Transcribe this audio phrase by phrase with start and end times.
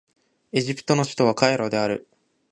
[0.51, 2.07] エジプトの首都はカイロである